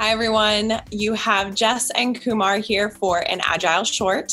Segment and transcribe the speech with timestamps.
[0.00, 0.80] Hi, everyone.
[0.90, 4.32] You have Jess and Kumar here for an Agile Short.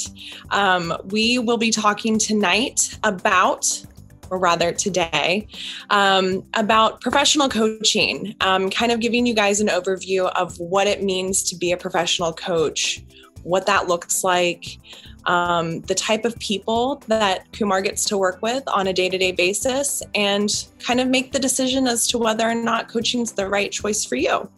[0.51, 3.85] Um, we will be talking tonight about,
[4.29, 5.45] or rather today,
[5.89, 11.03] um, about professional coaching, um, kind of giving you guys an overview of what it
[11.03, 13.03] means to be a professional coach,
[13.43, 14.79] what that looks like,
[15.25, 19.17] um, the type of people that Kumar gets to work with on a day to
[19.17, 23.33] day basis, and kind of make the decision as to whether or not coaching is
[23.33, 24.49] the right choice for you.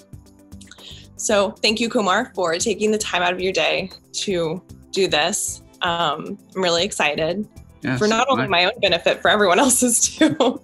[1.19, 5.61] So, thank you, Kumar, for taking the time out of your day to do this.
[5.81, 7.45] Um, I'm really excited
[7.81, 10.61] yes, for not only my own benefit, for everyone else's too.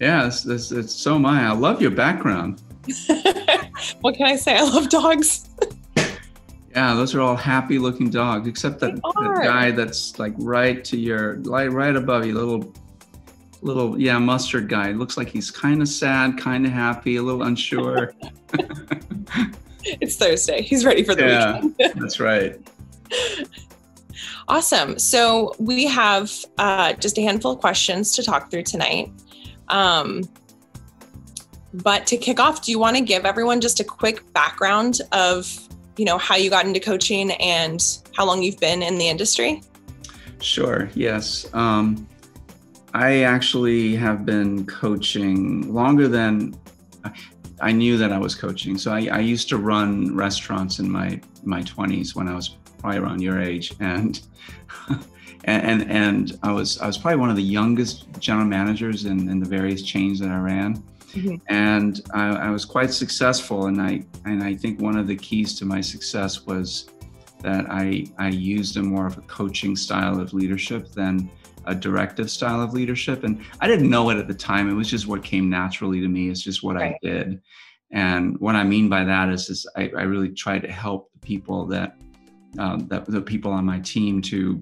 [0.00, 1.46] yeah, it's, it's, it's so my.
[1.48, 2.62] I love your background.
[4.00, 4.56] what can I say?
[4.56, 5.50] I love dogs.
[6.70, 10.96] Yeah, those are all happy looking dogs, except that, that guy that's like right to
[10.96, 12.72] your right right above you, little
[13.60, 14.92] little yeah, mustard guy.
[14.92, 18.14] Looks like he's kind of sad, kind of happy, a little unsure.
[20.00, 20.62] it's Thursday.
[20.62, 21.76] He's ready for the yeah, weekend.
[22.02, 22.58] that's right.
[24.48, 24.98] Awesome.
[24.98, 29.12] So we have uh, just a handful of questions to talk through tonight.
[29.68, 30.28] Um,
[31.74, 35.68] but to kick off, do you want to give everyone just a quick background of
[35.98, 39.62] you know how you got into coaching and how long you've been in the industry
[40.40, 42.08] sure yes um,
[42.94, 46.56] i actually have been coaching longer than
[47.60, 51.20] i knew that i was coaching so i, I used to run restaurants in my
[51.42, 54.20] my 20s when i was probably around your age and
[55.44, 59.40] and, and i was i was probably one of the youngest general managers in, in
[59.40, 60.82] the various chains that i ran
[61.14, 61.36] Mm-hmm.
[61.48, 63.66] And I, I, was quite successful.
[63.66, 66.90] And I and I think one of the keys to my success was
[67.40, 71.30] that I I used a more of a coaching style of leadership than
[71.68, 73.24] a directive style of leadership.
[73.24, 74.68] And I didn't know it at the time.
[74.68, 76.30] It was just what came naturally to me.
[76.30, 76.94] It's just what right.
[76.94, 77.40] I did.
[77.90, 81.18] And what I mean by that is, is I, I really try to help the
[81.20, 81.96] people that
[82.58, 84.60] um, that the people on my team to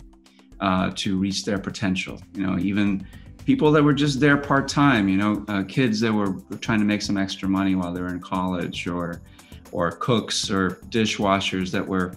[0.61, 2.21] uh, to reach their potential.
[2.35, 3.07] You know, even
[3.45, 6.85] people that were just there part time, you know, uh, kids that were trying to
[6.85, 9.23] make some extra money while they were in college, or
[9.73, 12.17] or cooks or dishwashers that were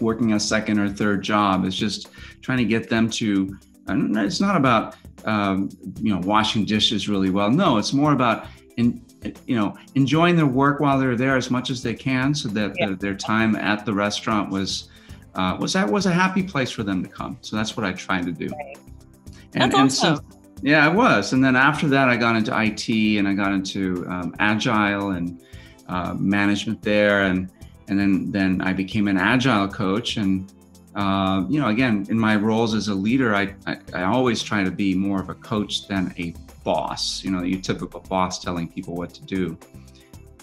[0.00, 1.64] working a second or third job.
[1.64, 2.08] It's just
[2.42, 3.56] trying to get them to.
[3.88, 5.68] It's not about um,
[6.00, 7.50] you know washing dishes really well.
[7.50, 8.46] No, it's more about
[8.76, 9.04] in
[9.46, 12.74] you know enjoying their work while they're there as much as they can, so that
[12.78, 12.86] yeah.
[12.86, 14.88] their, their time at the restaurant was.
[15.36, 17.36] Uh, was that was a happy place for them to come.
[17.40, 18.46] So that's what I tried to do.
[18.50, 18.78] Right.
[19.54, 20.16] And, that's and awesome.
[20.18, 21.32] so yeah, I was.
[21.32, 25.42] And then after that, I got into IT and I got into um, agile and
[25.88, 27.50] uh, management there, and
[27.88, 30.16] and then then I became an agile coach.
[30.16, 30.50] And
[30.94, 34.62] uh, you know, again, in my roles as a leader, I, I, I always try
[34.62, 37.22] to be more of a coach than a boss.
[37.24, 39.58] You know, your typical boss telling people what to do.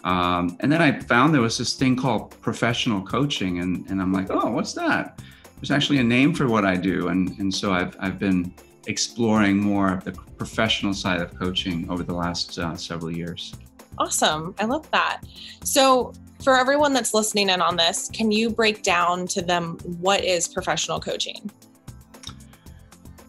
[0.03, 4.11] Um, and then I found there was this thing called professional coaching, and and I'm
[4.11, 5.21] like, oh, what's that?
[5.57, 8.53] There's actually a name for what I do, and and so I've I've been
[8.87, 13.53] exploring more of the professional side of coaching over the last uh, several years.
[13.97, 14.55] Awesome.
[14.59, 15.21] I love that.
[15.63, 16.13] So,
[16.43, 20.47] for everyone that's listening in on this, can you break down to them what is
[20.47, 21.49] professional coaching?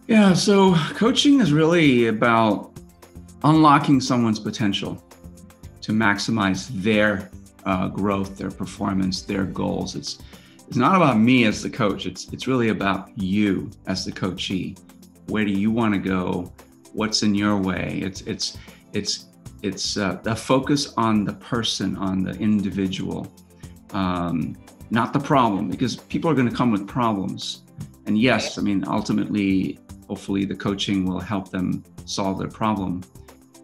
[0.07, 2.73] Yeah, so coaching is really about
[3.45, 5.03] unlocking someone's potential
[5.81, 7.31] to maximize their
[7.65, 9.95] uh, growth, their performance, their goals.
[9.97, 10.19] It's
[10.69, 12.07] it's not about me as the coach.
[12.07, 14.77] It's it's really about you as the coachee
[15.29, 16.53] where do you want to go
[16.93, 18.59] what's in your way it's it's
[18.93, 19.27] it's
[19.63, 23.33] it's uh, a focus on the person on the individual
[23.93, 24.57] um,
[24.91, 27.63] not the problem because people are going to come with problems.
[28.07, 29.79] And yes i mean ultimately
[30.09, 33.03] hopefully the coaching will help them solve their problem.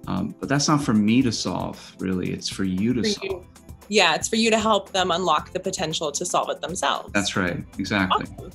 [0.07, 2.33] Um, but that's not for me to solve really.
[2.33, 3.25] It's for you to for solve.
[3.25, 3.47] You.
[3.89, 7.11] yeah it's for you to help them unlock the potential to solve it themselves.
[7.13, 7.65] That's right.
[7.79, 8.27] Exactly.
[8.39, 8.53] Awesome.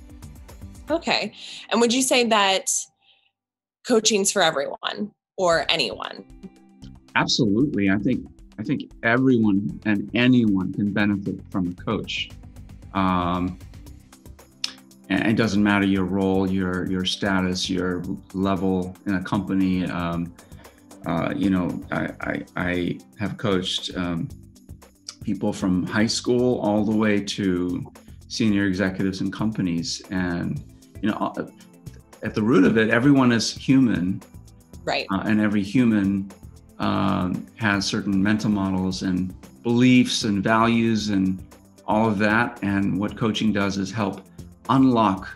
[0.90, 1.34] okay.
[1.70, 2.72] And would you say that
[3.86, 6.26] coaching's for everyone or anyone.
[7.16, 7.90] Absolutely.
[7.90, 8.26] I think
[8.60, 12.30] I think everyone and anyone can benefit from a coach.
[12.94, 13.58] Um,
[15.10, 19.86] and it doesn't matter your role, your your status, your level in a company.
[19.86, 20.34] Um,
[21.06, 24.30] uh, you know, I, I, I have coached um,
[25.22, 27.92] people from high school all the way to
[28.30, 30.64] senior executives in companies, and
[31.02, 31.34] you know,
[32.24, 34.22] at the root of it, everyone is human.
[34.86, 35.06] Right.
[35.12, 36.30] Uh, and every human
[36.84, 39.34] um, has certain mental models and
[39.64, 41.42] beliefs and values and
[41.88, 42.60] all of that.
[42.62, 44.22] And what coaching does is help
[44.70, 45.30] unlock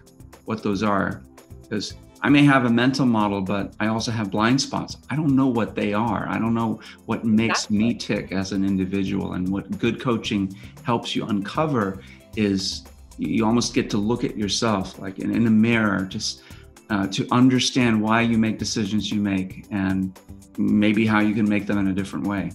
[0.43, 1.21] what those are.
[1.61, 4.97] Because I may have a mental model, but I also have blind spots.
[5.09, 6.27] I don't know what they are.
[6.27, 7.77] I don't know what makes exactly.
[7.77, 9.33] me tick as an individual.
[9.33, 10.53] And what good coaching
[10.83, 12.01] helps you uncover
[12.35, 12.83] is
[13.17, 16.41] you almost get to look at yourself like in, in a mirror, just
[16.89, 20.17] uh, to understand why you make decisions you make and
[20.57, 22.51] maybe how you can make them in a different way.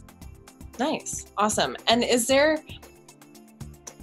[0.78, 1.26] Nice.
[1.36, 1.76] Awesome.
[1.86, 2.58] And is there,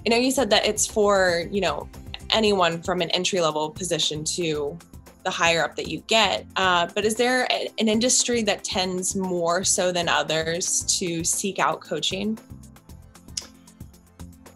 [0.04, 1.88] you know, you said that it's for, you know,
[2.30, 4.78] anyone from an entry level position to
[5.24, 6.46] the higher up that you get.
[6.56, 11.58] Uh, but is there a, an industry that tends more so than others to seek
[11.58, 12.38] out coaching?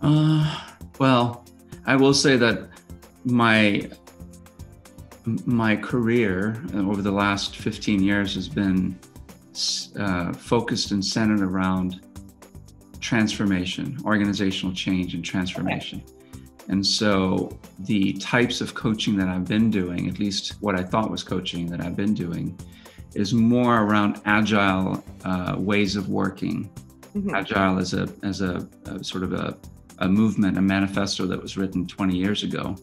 [0.01, 0.61] Uh,
[0.99, 1.45] well,
[1.87, 2.69] I will say that
[3.25, 3.91] my
[5.27, 8.99] my career over the last 15 years has been
[9.99, 12.01] uh, focused and centered around
[13.01, 16.03] transformation, organizational change, and transformation.
[16.05, 16.15] Okay.
[16.69, 21.11] And so the types of coaching that I've been doing, at least what I thought
[21.11, 22.59] was coaching that I've been doing,
[23.15, 26.71] is more around agile uh, ways of working.
[27.15, 27.35] Mm-hmm.
[27.35, 29.57] Agile as a as a, a sort of a,
[29.99, 32.77] a movement, a manifesto that was written 20 years ago,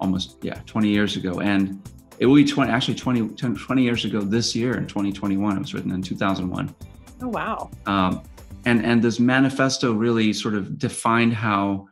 [0.00, 1.80] almost yeah, 20 years ago, and
[2.18, 5.56] it will be 20 actually 20 20 years ago this year in 2021.
[5.56, 6.74] It was written in 2001.
[7.22, 7.70] Oh wow.
[7.86, 8.22] Um,
[8.64, 11.88] and and this manifesto really sort of defined how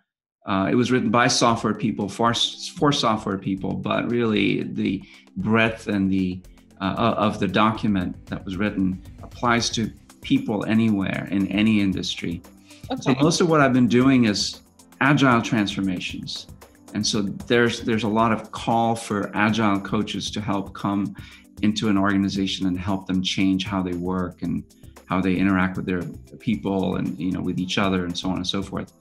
[0.47, 5.03] uh, it was written by software people for, for software people, but really the
[5.37, 6.41] breadth and the
[6.81, 12.43] uh, of the document that was written applies to people anywhere in any industry.
[12.91, 13.01] Okay.
[13.01, 14.61] So most of what I've been doing is
[15.01, 16.47] agile transformations,
[16.97, 21.15] and so there's there's a lot of call for agile coaches to help come
[21.61, 24.65] into an organization and help them change how they work and
[25.05, 26.03] how they interact with their
[26.39, 28.95] people and you know with each other and so on and so forth.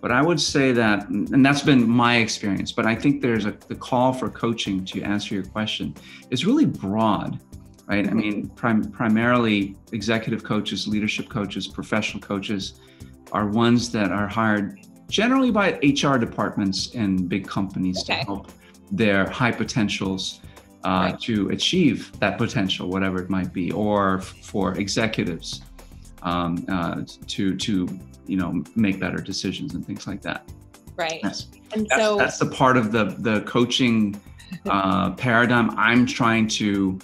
[0.00, 3.54] But I would say that, and that's been my experience, but I think there's a
[3.68, 5.94] the call for coaching to answer your question
[6.30, 7.38] is really broad,
[7.86, 8.06] right?
[8.06, 8.18] I mm-hmm.
[8.18, 12.80] mean, prim- primarily executive coaches, leadership coaches, professional coaches
[13.30, 14.80] are ones that are hired
[15.12, 18.20] generally by HR departments in big companies okay.
[18.20, 18.50] to help
[18.90, 20.40] their high potentials
[20.84, 21.20] uh, right.
[21.20, 25.62] to achieve that potential, whatever it might be, or f- for executives
[26.22, 27.86] um, uh, to to
[28.26, 30.48] you know make better decisions and things like that
[30.96, 31.48] right yes.
[31.72, 34.20] and that's, so that's the part of the the coaching
[34.66, 36.98] uh, paradigm i'm trying to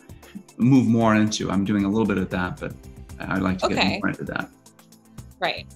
[0.59, 2.73] move more into i'm doing a little bit of that but
[3.31, 3.75] i'd like to okay.
[3.75, 4.49] get more into that
[5.41, 5.67] right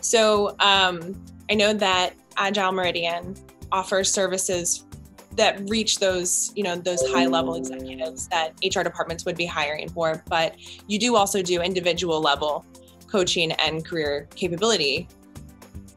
[0.00, 1.14] so um,
[1.50, 3.34] i know that agile meridian
[3.72, 4.84] offers services
[5.32, 9.88] that reach those you know those high level executives that hr departments would be hiring
[9.88, 10.54] for but
[10.86, 12.64] you do also do individual level
[13.06, 15.08] coaching and career capability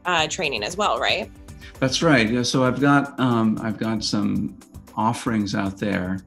[0.04, 1.30] uh, training as well, right?
[1.78, 2.28] That's right.
[2.28, 2.42] Yeah.
[2.42, 4.58] So I've got um, I've got some
[4.96, 6.20] offerings out there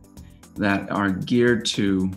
[0.56, 2.12] that are geared to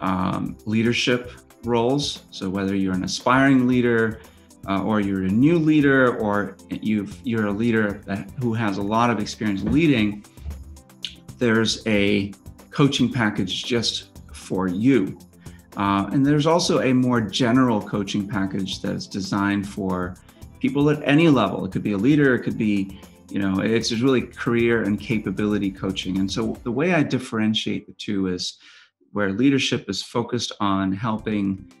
[0.00, 1.32] um, leadership
[1.64, 2.24] roles.
[2.30, 4.20] So whether you're an aspiring leader
[4.68, 8.82] uh, or you're a new leader or you've you're a leader that, who has a
[8.82, 10.24] lot of experience leading,
[11.38, 12.32] there's a
[12.70, 15.18] coaching package just for you.
[15.76, 20.14] Uh, and there's also a more general coaching package that's designed for
[20.60, 21.64] people at any level.
[21.64, 23.00] It could be a leader, it could be,
[23.30, 26.18] you know, it's really career and capability coaching.
[26.18, 28.58] And so the way I differentiate the two is
[29.12, 31.72] where leadership is focused on helping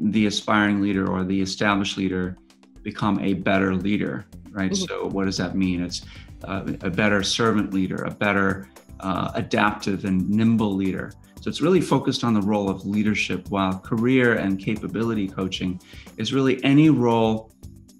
[0.00, 2.36] the aspiring leader or the established leader
[2.82, 4.70] become a better leader, right?
[4.70, 4.84] Mm-hmm.
[4.84, 5.82] So what does that mean?
[5.82, 6.02] It's
[6.44, 8.68] uh, a better servant leader, a better
[9.00, 11.12] uh, adaptive and nimble leader.
[11.40, 15.80] So it's really focused on the role of leadership, while career and capability coaching
[16.16, 17.52] is really any role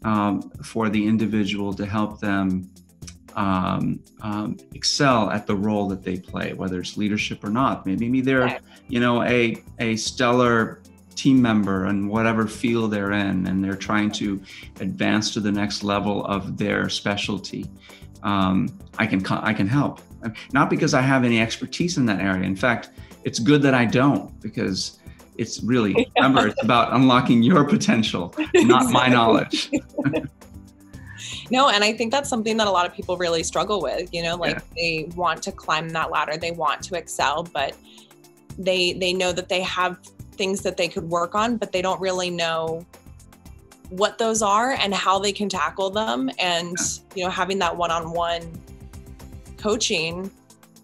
[0.05, 2.71] um, for the individual to help them
[3.35, 7.87] um, um, excel at the role that they play, whether it's leadership or not.
[7.87, 10.83] Maybe they're, you know, a a stellar
[11.19, 14.41] team member and whatever field they're in, and they're trying to
[14.81, 17.67] advance to the next level of their specialty.
[18.23, 20.01] Um, I can I can help,
[20.53, 22.45] not because I have any expertise in that area.
[22.45, 22.91] In fact,
[23.25, 24.99] it's good that I don't because
[25.37, 29.71] it's really remember it's about unlocking your potential, not my knowledge.
[31.51, 34.13] no, and I think that's something that a lot of people really struggle with.
[34.15, 34.63] You know, like yeah.
[34.77, 37.75] they want to climb that ladder, they want to excel, but
[38.59, 39.99] they they know that they have
[40.39, 42.87] things that they could work on, but they don't really know
[43.91, 46.31] what those are and how they can tackle them.
[46.39, 47.03] And yeah.
[47.15, 48.43] you know, having that one-on-one
[49.59, 50.31] coaching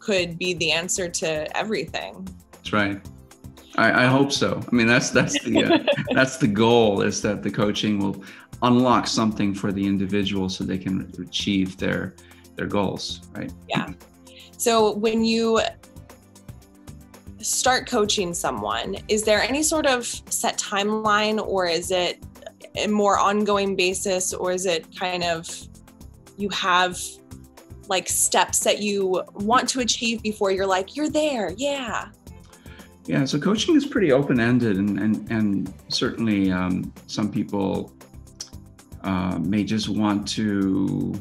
[0.01, 2.29] could be the answer to everything.
[2.53, 3.01] That's right.
[3.77, 4.61] I, I hope so.
[4.71, 5.79] I mean, that's that's the uh,
[6.15, 8.23] that's the goal is that the coaching will
[8.63, 12.15] unlock something for the individual so they can achieve their
[12.57, 13.53] their goals, right?
[13.69, 13.91] Yeah.
[14.57, 15.61] So when you
[17.45, 22.23] start coaching someone, is there any sort of set timeline or is it
[22.77, 25.49] a more ongoing basis or is it kind of
[26.37, 26.99] you have
[27.89, 31.53] like steps that you want to achieve before you're like, you're there?
[31.57, 32.09] Yeah.
[33.07, 37.93] Yeah, so coaching is pretty open ended, and, and, and certainly um, some people
[39.03, 41.15] uh, may just want to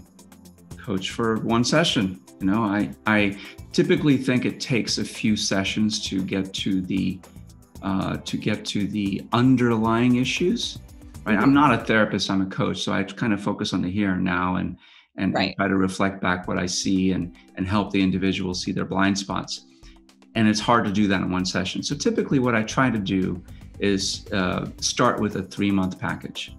[0.78, 2.23] coach for one session.
[2.44, 3.40] You know, I, I
[3.72, 7.18] typically think it takes a few sessions to get to the
[7.82, 10.80] uh, to get to the underlying issues.
[11.24, 11.40] Right.
[11.40, 12.30] I'm not a therapist.
[12.30, 14.76] I'm a coach, so I kind of focus on the here and now and
[15.16, 15.56] and, right.
[15.56, 19.18] try to reflect back what I see and and help the individual see their blind
[19.18, 19.68] spots.
[20.36, 21.82] And it's hard to do that in one session.
[21.82, 23.42] So typically, what I try to do
[23.80, 26.54] is uh, start with a three month package.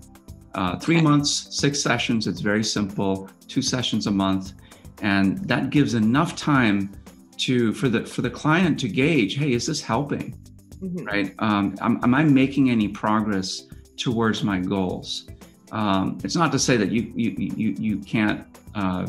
[0.55, 1.05] Uh, three okay.
[1.05, 2.27] months, six sessions.
[2.27, 3.29] It's very simple.
[3.49, 4.55] Two sessions a month,
[5.03, 6.91] and that gives enough time
[7.39, 9.37] to for the for the client to gauge.
[9.37, 10.39] Hey, is this helping?
[10.81, 11.05] Mm-hmm.
[11.05, 11.35] Right?
[11.39, 15.29] Um, am, am, I making any progress towards my goals?
[15.73, 19.07] Um, it's not to say that you you you you can't uh,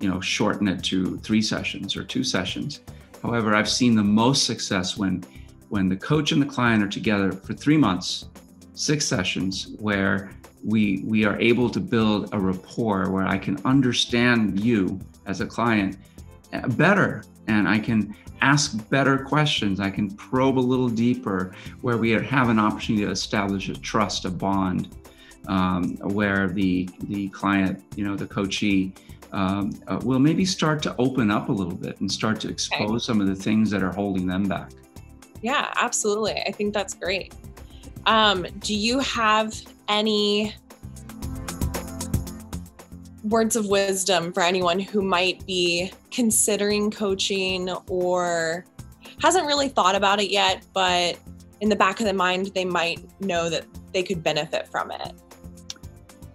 [0.00, 2.80] you know shorten it to three sessions or two sessions.
[3.22, 5.24] However, I've seen the most success when
[5.68, 8.26] when the coach and the client are together for three months,
[8.74, 10.30] six sessions, where
[10.64, 15.46] we we are able to build a rapport where I can understand you as a
[15.46, 15.96] client
[16.52, 19.80] uh, better and I can ask better questions.
[19.80, 24.24] I can probe a little deeper where we have an opportunity to establish a trust,
[24.24, 24.94] a bond,
[25.48, 28.92] um, where the the client, you know, the coachee
[29.32, 32.90] um, uh, will maybe start to open up a little bit and start to expose
[32.90, 32.98] okay.
[32.98, 34.70] some of the things that are holding them back.
[35.42, 36.40] Yeah, absolutely.
[36.46, 37.34] I think that's great.
[38.06, 39.54] Um, do you have
[39.88, 40.54] any
[43.28, 48.64] words of wisdom for anyone who might be considering coaching or
[49.20, 51.18] hasn't really thought about it yet, but
[51.60, 55.12] in the back of the mind, they might know that they could benefit from it?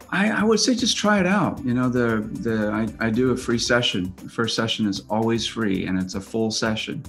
[0.10, 1.64] I, I would say just try it out.
[1.64, 4.14] You know, the the I, I do a free session.
[4.18, 7.04] The first session is always free and it's a full session.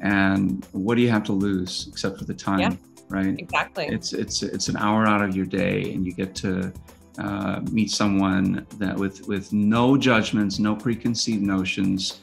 [0.00, 2.60] And what do you have to lose except for the time?
[2.60, 2.76] Yeah
[3.08, 3.38] right?
[3.38, 3.86] Exactly.
[3.86, 6.72] It's it's it's an hour out of your day, and you get to
[7.18, 12.20] uh, meet someone that with with no judgments, no preconceived notions,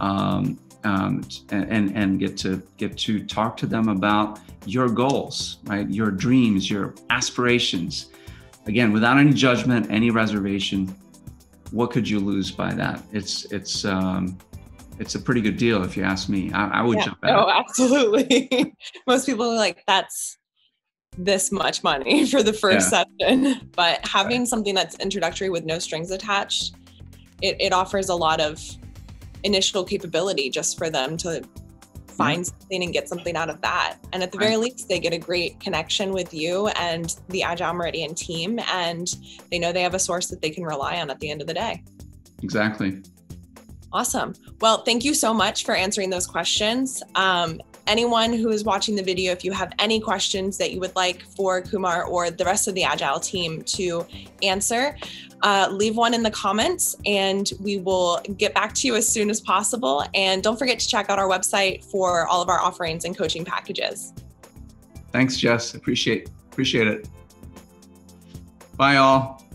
[0.00, 5.88] um, um, and and get to get to talk to them about your goals, right?
[5.88, 8.10] Your dreams, your aspirations.
[8.66, 10.94] Again, without any judgment, any reservation.
[11.70, 13.02] What could you lose by that?
[13.12, 14.38] It's it's um,
[14.98, 16.52] it's a pretty good deal if you ask me.
[16.52, 18.74] I, I would yeah, jump at Oh, absolutely.
[19.06, 20.38] Most people are like, that's
[21.18, 23.04] this much money for the first yeah.
[23.20, 23.70] session.
[23.74, 24.48] But having right.
[24.48, 26.74] something that's introductory with no strings attached,
[27.42, 28.60] it, it offers a lot of
[29.44, 31.42] initial capability just for them to
[32.08, 32.60] find mm-hmm.
[32.60, 33.96] something and get something out of that.
[34.12, 37.72] And at the very least, they get a great connection with you and the Agile
[37.74, 39.06] Meridian team, and
[39.50, 41.46] they know they have a source that they can rely on at the end of
[41.46, 41.82] the day.
[42.42, 43.02] Exactly.
[43.92, 44.34] Awesome.
[44.60, 47.02] Well, thank you so much for answering those questions.
[47.14, 50.94] Um, anyone who is watching the video, if you have any questions that you would
[50.94, 54.06] like for Kumar or the rest of the Agile team to
[54.42, 54.96] answer,
[55.42, 59.30] uh, leave one in the comments and we will get back to you as soon
[59.30, 60.04] as possible.
[60.14, 63.44] And don't forget to check out our website for all of our offerings and coaching
[63.44, 64.12] packages.
[65.12, 65.74] Thanks, Jess.
[65.74, 66.28] Appreciate
[66.58, 67.08] appreciate it.
[68.76, 69.47] Bye, all.